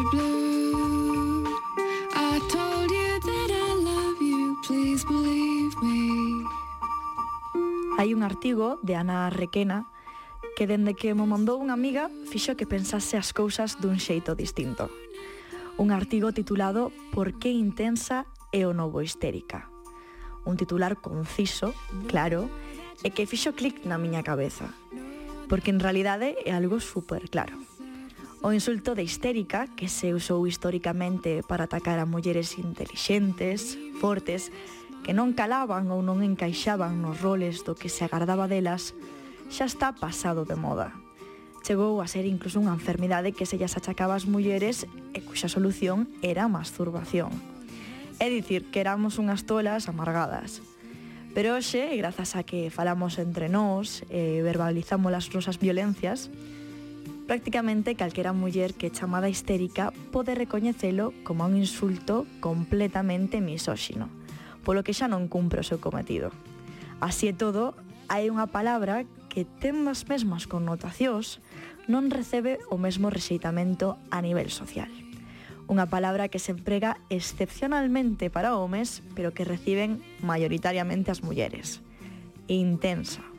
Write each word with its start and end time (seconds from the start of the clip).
Mr. 0.00 0.10
Blue. 0.10 1.44
I 2.14 2.40
told 2.48 2.90
you 2.90 3.20
that 3.20 3.50
I 3.50 3.74
love 3.84 4.22
you, 4.22 4.56
please 4.66 5.04
believe 5.04 5.76
me. 5.82 6.44
Hai 7.98 8.14
un 8.14 8.22
artigo 8.22 8.78
de 8.82 8.96
Ana 8.96 9.28
Requena 9.28 9.92
que 10.56 10.66
dende 10.66 10.94
que 10.94 11.12
mo 11.12 11.28
mandou 11.28 11.60
unha 11.60 11.76
amiga 11.76 12.08
fixo 12.32 12.56
que 12.56 12.64
pensase 12.64 13.20
as 13.20 13.36
cousas 13.36 13.76
dun 13.76 14.00
xeito 14.00 14.32
distinto. 14.32 14.88
Un 15.76 15.92
artigo 15.92 16.32
titulado 16.32 16.92
Por 17.12 17.36
que 17.36 17.52
intensa 17.52 18.24
e 18.56 18.64
o 18.64 18.72
novo 18.72 19.04
histérica. 19.04 19.68
Un 20.48 20.56
titular 20.56 20.96
conciso, 20.96 21.76
claro, 22.08 22.48
e 23.04 23.12
que 23.12 23.28
fixo 23.28 23.52
clic 23.52 23.84
na 23.84 24.00
miña 24.00 24.24
cabeza. 24.24 24.72
Porque 25.52 25.68
en 25.68 25.80
realidade 25.80 26.40
é 26.48 26.56
algo 26.56 26.80
super 26.80 27.28
claro. 27.28 27.69
O 28.40 28.56
insulto 28.56 28.94
de 28.96 29.04
histérica, 29.04 29.68
que 29.68 29.92
se 29.92 30.16
usou 30.16 30.48
históricamente 30.48 31.44
para 31.44 31.68
atacar 31.68 32.00
a 32.00 32.08
mulleres 32.08 32.56
intelixentes, 32.56 33.76
fortes, 34.00 34.48
que 35.04 35.12
non 35.12 35.36
calaban 35.36 35.92
ou 35.92 36.00
non 36.00 36.24
encaixaban 36.24 37.04
nos 37.04 37.20
roles 37.20 37.68
do 37.68 37.76
que 37.76 37.92
se 37.92 38.00
agardaba 38.00 38.48
delas, 38.48 38.96
xa 39.52 39.68
está 39.68 39.92
pasado 39.92 40.48
de 40.48 40.56
moda. 40.56 40.96
Chegou 41.60 42.00
a 42.00 42.08
ser 42.08 42.24
incluso 42.24 42.56
unha 42.64 42.72
enfermidade 42.72 43.36
que 43.36 43.44
se 43.44 43.60
llas 43.60 43.76
achacaba 43.76 44.16
ás 44.16 44.24
mulleres 44.24 44.88
e 45.12 45.20
cuxa 45.20 45.52
solución 45.52 46.08
era 46.24 46.48
a 46.48 46.52
masturbación. 46.52 47.36
É 48.16 48.32
dicir, 48.32 48.72
que 48.72 48.80
éramos 48.80 49.20
unhas 49.20 49.44
tolas 49.44 49.84
amargadas. 49.84 50.64
Pero 51.36 51.60
hoxe, 51.60 51.92
grazas 52.00 52.40
a 52.40 52.48
que 52.48 52.72
falamos 52.72 53.20
entre 53.20 53.52
nós 53.52 54.00
e 54.08 54.40
verbalizamos 54.40 55.12
as 55.12 55.28
nosas 55.28 55.60
violencias, 55.60 56.32
Prácticamente 57.30 57.94
calquera 57.94 58.34
muller 58.34 58.74
que 58.74 58.90
é 58.90 58.90
chamada 58.90 59.30
histérica 59.30 59.94
pode 60.10 60.34
recoñecelo 60.34 61.14
como 61.22 61.46
un 61.46 61.54
insulto 61.54 62.26
completamente 62.42 63.38
misóxino, 63.38 64.10
polo 64.66 64.82
que 64.82 64.90
xa 64.90 65.06
non 65.06 65.30
cumpre 65.30 65.62
o 65.62 65.68
seu 65.70 65.78
cometido. 65.78 66.34
Así 66.98 67.30
é 67.30 67.34
todo, 67.38 67.78
hai 68.10 68.26
unha 68.34 68.50
palabra 68.50 69.06
que 69.30 69.46
ten 69.46 69.86
as 69.86 70.10
mesmas 70.10 70.50
connotacións 70.50 71.38
non 71.86 72.10
recebe 72.10 72.58
o 72.66 72.82
mesmo 72.82 73.14
rexeitamento 73.14 73.94
a 74.10 74.18
nivel 74.26 74.50
social. 74.50 74.90
Unha 75.70 75.86
palabra 75.86 76.26
que 76.26 76.42
se 76.42 76.50
emprega 76.50 76.98
excepcionalmente 77.14 78.26
para 78.26 78.58
homes, 78.58 79.06
pero 79.14 79.30
que 79.30 79.46
reciben 79.46 80.02
maioritariamente 80.18 81.14
as 81.14 81.22
mulleres. 81.22 81.78
Intensa. 82.50 83.29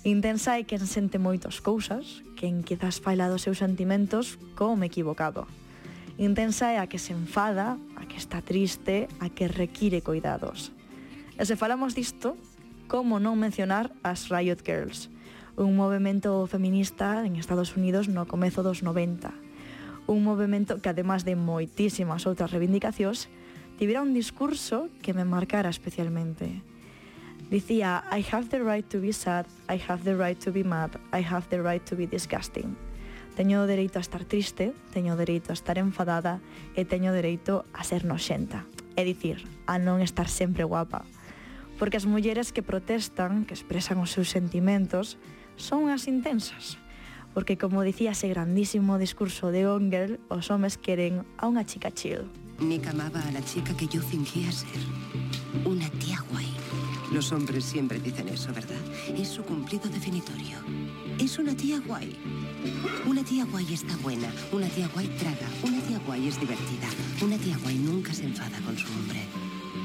Intensa 0.00 0.56
é 0.56 0.64
quen 0.64 0.80
sente 0.88 1.20
moitas 1.20 1.60
cousas, 1.60 2.24
quen 2.32 2.64
quizás 2.64 3.04
faila 3.04 3.28
dos 3.28 3.44
seus 3.44 3.60
sentimentos 3.60 4.40
como 4.56 4.88
equivocado. 4.88 5.44
Intensa 6.16 6.72
é 6.72 6.80
a 6.80 6.88
que 6.88 6.96
se 6.96 7.12
enfada, 7.12 7.76
a 8.00 8.08
que 8.08 8.16
está 8.16 8.40
triste, 8.40 9.12
a 9.20 9.28
que 9.28 9.44
require 9.44 10.00
cuidados. 10.00 10.72
E 11.36 11.44
se 11.44 11.52
falamos 11.52 11.92
disto, 11.92 12.40
como 12.88 13.20
non 13.20 13.36
mencionar 13.36 13.92
as 14.00 14.32
Riot 14.32 14.64
Girls, 14.64 15.12
un 15.60 15.76
movimento 15.76 16.48
feminista 16.48 17.20
en 17.20 17.36
Estados 17.36 17.76
Unidos 17.76 18.08
no 18.08 18.24
comezo 18.24 18.64
dos 18.64 18.80
90. 18.80 19.36
Un 20.08 20.24
movimento 20.24 20.80
que, 20.80 20.88
además 20.88 21.28
de 21.28 21.36
moitísimas 21.36 22.24
outras 22.24 22.48
reivindicacións, 22.48 23.28
tivera 23.76 24.00
un 24.00 24.16
discurso 24.16 24.88
que 25.04 25.12
me 25.12 25.28
marcara 25.28 25.68
especialmente 25.68 26.64
Dicía, 27.50 28.04
ah, 28.06 28.16
I 28.16 28.24
have 28.30 28.48
the 28.48 28.62
right 28.62 28.86
to 28.90 29.00
be 29.00 29.12
sad, 29.12 29.44
I 29.68 29.76
have 29.88 30.04
the 30.04 30.14
right 30.14 30.38
to 30.44 30.52
be 30.52 30.62
mad, 30.62 30.92
I 31.12 31.20
have 31.20 31.48
the 31.48 31.60
right 31.60 31.84
to 31.86 31.96
be 31.96 32.06
disgusting. 32.06 32.76
Teño 33.34 33.62
o 33.62 33.66
dereito 33.66 33.98
a 33.98 34.06
estar 34.06 34.22
triste, 34.22 34.70
teño 34.94 35.14
o 35.14 35.16
dereito 35.18 35.50
a 35.50 35.58
estar 35.58 35.74
enfadada 35.74 36.38
e 36.78 36.86
teño 36.86 37.10
o 37.10 37.16
dereito 37.18 37.66
a 37.74 37.82
ser 37.82 38.06
noxenta. 38.06 38.70
É 38.94 39.02
dicir, 39.02 39.42
a 39.66 39.82
non 39.82 39.98
estar 39.98 40.30
sempre 40.30 40.62
guapa. 40.62 41.02
Porque 41.74 41.98
as 41.98 42.06
mulleres 42.06 42.54
que 42.54 42.62
protestan, 42.62 43.42
que 43.42 43.58
expresan 43.58 43.98
os 43.98 44.14
seus 44.14 44.30
sentimentos, 44.30 45.18
son 45.58 45.90
as 45.90 46.06
intensas. 46.06 46.78
Porque, 47.34 47.58
como 47.58 47.82
dicía 47.82 48.14
ese 48.14 48.30
grandísimo 48.30 48.94
discurso 48.94 49.50
de 49.50 49.66
Ongel, 49.66 50.22
os 50.30 50.54
homes 50.54 50.78
queren 50.78 51.26
a 51.34 51.50
unha 51.50 51.66
chica 51.66 51.90
chill. 51.90 52.30
Nick 52.62 52.86
amaba 52.86 53.18
a 53.26 53.34
la 53.34 53.42
chica 53.42 53.74
que 53.74 53.90
yo 53.90 53.98
fingía 53.98 54.54
ser. 54.54 54.86
Los 57.12 57.32
hombres 57.32 57.64
siempre 57.64 57.98
dicen 57.98 58.28
eso, 58.28 58.52
¿verdad? 58.52 58.78
Es 59.16 59.28
su 59.28 59.42
cumplido 59.42 59.88
definitorio. 59.88 60.58
Es 61.18 61.38
una 61.38 61.56
tía 61.56 61.80
guay. 61.84 62.16
Una 63.06 63.24
tía 63.24 63.44
guay 63.46 63.72
está 63.72 63.96
buena, 63.96 64.32
una 64.52 64.68
tía 64.68 64.88
guay 64.88 65.08
traga, 65.18 65.48
una 65.62 65.80
tía 65.80 65.98
guay 66.06 66.28
es 66.28 66.38
divertida, 66.38 66.88
una 67.20 67.36
tía 67.36 67.56
guay 67.58 67.78
nunca 67.78 68.14
se 68.14 68.24
enfada 68.24 68.60
con 68.60 68.78
su 68.78 68.86
hombre. 68.92 69.26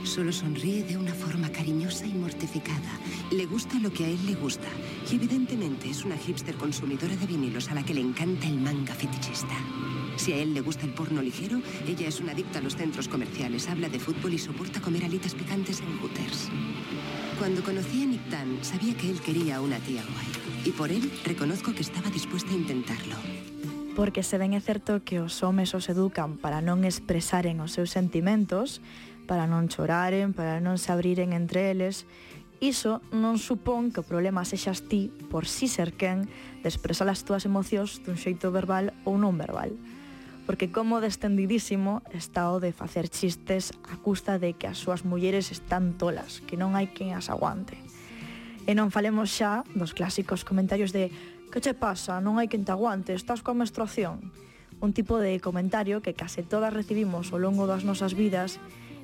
Solo 0.06 0.32
sonríe 0.32 0.84
de 0.84 0.98
una 0.98 1.14
forma 1.14 1.50
cariñosa 1.50 2.06
y 2.06 2.14
mortificada. 2.14 3.00
Le 3.32 3.48
gusta 3.48 3.80
lo 3.80 3.92
que 3.92 4.06
a 4.06 4.08
él 4.08 4.20
le 4.28 4.36
gusta. 4.36 4.68
Y 5.12 5.16
evidentemente 5.16 5.90
es 5.90 6.06
una 6.06 6.16
hipster 6.16 6.56
consumidora 6.56 7.16
de 7.16 7.26
vinilos 7.26 7.70
a 7.70 7.74
la 7.74 7.84
que 7.84 7.96
le 7.96 8.02
encanta 8.02 8.48
el 8.48 8.60
manga 8.60 8.94
fetichista. 8.94 9.56
Si 10.16 10.32
a 10.32 10.38
él 10.38 10.54
le 10.54 10.62
gusta 10.62 10.86
el 10.86 10.94
porno 10.94 11.24
ligero, 11.24 11.60
ella 11.88 12.08
es 12.08 12.22
una 12.22 12.34
adicta 12.34 12.60
a 12.60 12.62
los 12.62 12.76
centros 12.76 13.08
comerciales, 13.08 13.68
habla 13.68 13.90
de 13.90 14.00
fútbol 14.00 14.36
y 14.36 14.38
soporta 14.38 14.80
comer 14.80 15.06
alitas 15.06 15.34
picantes 15.34 15.82
en 15.82 15.98
Hooters. 15.98 16.50
Cuando 17.40 17.64
conocí 17.64 18.04
a 18.04 18.06
Nick 18.06 18.30
Tan, 18.30 18.64
sabía 18.64 18.96
que 18.96 19.10
él 19.10 19.20
quería 19.20 19.58
a 19.58 19.62
una 19.62 19.80
tía 19.80 20.04
guay. 20.04 20.66
Y 20.66 20.72
por 20.72 20.92
él 20.92 21.12
reconozco 21.26 21.74
que 21.74 21.82
estaba 21.82 22.10
dispuesta 22.12 22.52
a 22.52 22.56
intentarlo. 22.56 23.16
Porque 23.96 24.24
se 24.24 24.38
ben 24.38 24.52
é 24.52 24.60
certo 24.60 25.08
que 25.08 25.24
os 25.24 25.40
homes 25.40 25.72
os 25.72 25.88
educan 25.88 26.36
para 26.36 26.60
non 26.60 26.84
expresaren 26.84 27.64
os 27.64 27.72
seus 27.72 27.96
sentimentos, 27.96 28.84
para 29.28 29.50
non 29.50 29.68
choraren, 29.68 30.32
para 30.32 30.62
non 30.62 30.78
se 30.78 30.94
abriren 30.94 31.34
entre 31.34 31.74
eles. 31.74 32.08
Iso 32.64 33.04
non 33.12 33.36
supón 33.42 33.92
que 33.92 34.00
o 34.00 34.08
problema 34.08 34.48
sexas 34.48 34.88
ti 34.88 35.12
por 35.28 35.50
si 35.50 35.68
ser 35.68 35.98
quen 35.98 36.30
de 36.64 36.70
expresar 36.72 37.10
as 37.12 37.28
túas 37.28 37.44
emocións 37.44 38.00
dun 38.06 38.16
xeito 38.16 38.54
verbal 38.54 38.96
ou 39.04 39.20
non 39.20 39.36
verbal. 39.36 39.76
Porque 40.48 40.70
como 40.70 41.02
destendidísimo 41.02 42.06
está 42.14 42.54
o 42.54 42.62
de 42.62 42.72
facer 42.72 43.10
chistes 43.10 43.74
a 43.90 43.98
custa 44.00 44.38
de 44.38 44.54
que 44.54 44.70
as 44.70 44.78
súas 44.78 45.04
mulleres 45.04 45.50
están 45.50 45.98
tolas, 45.98 46.40
que 46.46 46.56
non 46.56 46.78
hai 46.78 46.94
quen 46.94 47.18
as 47.18 47.28
aguante. 47.28 47.76
E 48.66 48.72
non 48.74 48.94
falemos 48.94 49.30
xa 49.34 49.66
dos 49.76 49.92
clásicos 49.92 50.46
comentarios 50.48 50.94
de 50.94 51.12
Que 51.56 51.62
che 51.62 51.74
pasa? 51.74 52.20
Non 52.20 52.36
hai 52.36 52.52
quen 52.52 52.68
te 52.68 52.76
aguante, 52.76 53.16
estás 53.16 53.40
coa 53.40 53.56
menstruación? 53.56 54.28
Un 54.84 54.92
tipo 54.92 55.24
de 55.24 55.40
comentario 55.40 56.04
que 56.04 56.12
case 56.12 56.44
todas 56.44 56.76
recibimos 56.76 57.32
ao 57.32 57.40
longo 57.40 57.64
das 57.64 57.88
nosas 57.88 58.12
vidas 58.12 58.60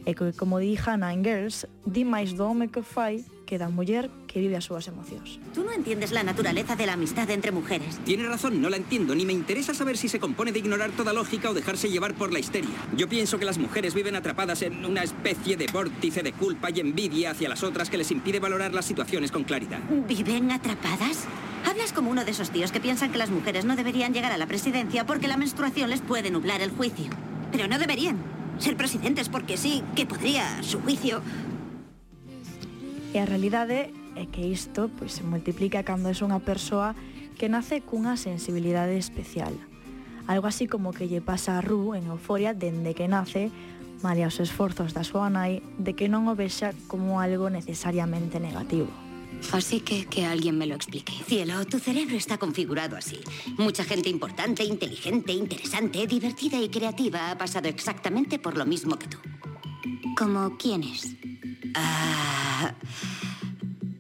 e 0.06 0.16
que, 0.16 0.34
como 0.34 0.60
di 0.60 0.78
Hannah 0.78 1.14
en 1.14 1.24
Girls, 1.24 1.68
di 1.86 2.04
máis 2.06 2.34
do 2.36 2.48
home 2.48 2.70
que 2.70 2.82
fai 2.82 3.24
que 3.52 3.60
da 3.60 3.68
muller 3.68 4.08
que 4.32 4.40
vive 4.40 4.56
as 4.56 4.64
súas 4.64 4.88
emocións. 4.88 5.36
Tú 5.52 5.68
no 5.68 5.76
entiendes 5.76 6.16
la 6.16 6.24
naturaleza 6.24 6.80
de 6.80 6.88
la 6.88 6.94
amistad 6.94 7.30
entre 7.32 7.52
mujeres. 7.52 8.00
Tiene 8.06 8.24
razón, 8.24 8.62
no 8.62 8.70
la 8.70 8.78
entiendo, 8.78 9.14
ni 9.14 9.26
me 9.26 9.34
interesa 9.34 9.74
saber 9.74 9.98
si 9.98 10.08
se 10.08 10.22
compone 10.24 10.54
de 10.54 10.60
ignorar 10.60 10.92
toda 10.92 11.12
lógica 11.12 11.50
o 11.50 11.54
dejarse 11.54 11.90
llevar 11.90 12.16
por 12.16 12.32
la 12.32 12.40
histeria. 12.40 12.72
Yo 12.96 13.10
pienso 13.10 13.40
que 13.40 13.44
las 13.44 13.58
mujeres 13.58 13.94
viven 13.94 14.16
atrapadas 14.16 14.62
en 14.62 14.86
una 14.86 15.04
especie 15.04 15.58
de 15.58 15.68
vórtice 15.68 16.24
de 16.24 16.32
culpa 16.32 16.70
y 16.72 16.80
envidia 16.80 17.32
hacia 17.32 17.50
las 17.50 17.62
otras 17.62 17.90
que 17.90 17.98
les 17.98 18.10
impide 18.12 18.40
valorar 18.40 18.74
las 18.74 18.86
situaciones 18.86 19.32
con 19.32 19.44
claridad. 19.44 19.82
¿Viven 20.08 20.52
atrapadas? 20.52 21.28
Hablas 21.66 21.92
como 21.92 22.10
uno 22.10 22.24
de 22.24 22.32
esos 22.32 22.52
tíos 22.52 22.72
que 22.72 22.80
piensan 22.80 23.12
que 23.12 23.18
las 23.18 23.32
mujeres 23.32 23.66
no 23.66 23.76
deberían 23.76 24.14
llegar 24.14 24.32
a 24.32 24.38
la 24.38 24.48
presidencia 24.48 25.06
porque 25.06 25.28
la 25.28 25.36
menstruación 25.36 25.90
les 25.90 26.00
puede 26.00 26.32
nublar 26.32 26.62
el 26.62 26.72
juicio. 26.72 27.12
Pero 27.52 27.68
no 27.68 27.78
deberían. 27.78 28.18
ser 28.62 28.78
presidentes 28.78 29.28
porque 29.28 29.58
sí, 29.58 29.84
que 29.96 30.06
podría, 30.06 30.60
a 30.60 30.64
su 30.64 30.80
juicio. 30.82 31.22
E 33.12 33.20
a 33.20 33.28
realidade 33.28 33.92
é 34.16 34.30
que 34.30 34.48
isto 34.48 34.88
pois, 34.88 35.20
se 35.20 35.24
multiplica 35.28 35.84
cando 35.84 36.08
é 36.08 36.16
unha 36.22 36.40
persoa 36.40 36.96
que 37.36 37.50
nace 37.50 37.82
cunha 37.82 38.16
sensibilidade 38.16 38.96
especial. 38.96 39.52
Algo 40.30 40.48
así 40.48 40.70
como 40.70 40.94
que 40.94 41.10
lle 41.10 41.20
pasa 41.20 41.58
a 41.58 41.62
Ru 41.66 41.98
en 41.98 42.08
euforia 42.08 42.54
dende 42.56 42.96
que 42.96 43.10
nace, 43.10 43.52
malia 44.06 44.30
os 44.30 44.40
esforzos 44.40 44.94
da 44.96 45.04
súa 45.04 45.28
nai, 45.28 45.60
de 45.76 45.98
que 45.98 46.08
non 46.08 46.30
o 46.30 46.38
vexa 46.38 46.72
como 46.88 47.20
algo 47.20 47.50
necesariamente 47.50 48.40
negativo. 48.40 49.11
Así 49.52 49.82
que 49.82 50.06
que 50.06 50.26
alguien 50.26 50.58
me 50.58 50.66
lo 50.66 50.76
explique. 50.76 51.14
Cielo, 51.28 51.66
tu 51.66 51.80
cerebro 51.80 52.16
está 52.16 52.38
configurado 52.38 52.96
así. 52.96 53.20
Mucha 53.58 53.84
gente 53.84 54.10
importante, 54.10 54.64
inteligente, 54.64 55.34
interesante, 55.34 56.08
divertida 56.08 56.58
y 56.58 56.70
creativa 56.70 57.32
ha 57.32 57.38
pasado 57.38 57.68
exactamente 57.68 58.40
por 58.40 58.58
lo 58.58 58.66
mismo 58.66 58.98
que 58.98 59.08
tú. 59.08 59.18
¿Como 60.18 60.58
quién 60.58 60.84
es? 60.84 61.16
Ah, 61.76 62.74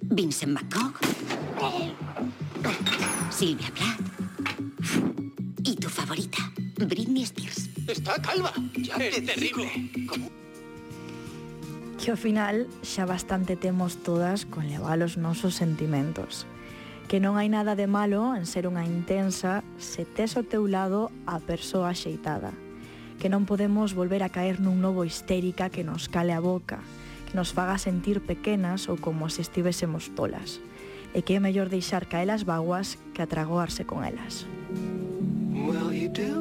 Vincent 0.02 0.60
Gogh. 0.74 1.00
Silvia 3.30 3.72
Plath. 3.74 4.00
Y 5.64 5.76
tu 5.76 5.90
favorita, 5.90 6.52
Britney 6.78 7.24
Spears. 7.24 7.70
Está 7.88 8.22
calva. 8.22 8.54
Ya 8.76 8.96
es 8.98 9.26
terrible. 9.26 9.70
que 12.02 12.10
ao 12.10 12.18
final 12.18 12.66
xa 12.82 13.06
bastante 13.06 13.54
temos 13.54 14.02
todas 14.02 14.50
con 14.50 14.66
levar 14.66 14.98
os 15.06 15.22
nosos 15.22 15.54
sentimentos. 15.54 16.50
Que 17.06 17.22
non 17.22 17.38
hai 17.38 17.46
nada 17.46 17.78
de 17.78 17.86
malo 17.86 18.34
en 18.34 18.50
ser 18.50 18.66
unha 18.66 18.82
intensa 18.82 19.62
se 19.78 20.02
tes 20.10 20.34
ao 20.34 20.42
teu 20.42 20.66
lado 20.66 21.14
a 21.30 21.38
persoa 21.38 21.94
axeitada. 21.94 22.58
Que 23.22 23.30
non 23.30 23.46
podemos 23.46 23.94
volver 23.94 24.26
a 24.26 24.34
caer 24.34 24.58
nun 24.58 24.82
novo 24.82 25.06
histérica 25.06 25.70
que 25.70 25.86
nos 25.86 26.10
cale 26.10 26.34
a 26.34 26.42
boca, 26.42 26.82
que 27.30 27.38
nos 27.38 27.54
faga 27.54 27.78
sentir 27.78 28.18
pequenas 28.26 28.90
ou 28.90 28.98
como 28.98 29.30
se 29.30 29.46
estivésemos 29.46 30.10
tolas. 30.18 30.58
E 31.14 31.22
que 31.22 31.38
é 31.38 31.40
mellor 31.40 31.70
deixar 31.70 32.10
caer 32.10 32.34
as 32.34 32.42
vaguas 32.42 32.98
que 33.14 33.22
atragoarse 33.22 33.86
con 33.86 34.02
elas. 34.02 34.50
Well, 35.54 35.94
you 35.94 36.10
do. 36.10 36.41